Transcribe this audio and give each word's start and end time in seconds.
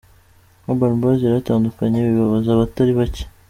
Urban 0.69 0.93
Boys 1.01 1.23
yaratandukanye 1.27 1.97
bibabaza 2.07 2.49
abatari 2.51 2.91
bake. 2.99 3.23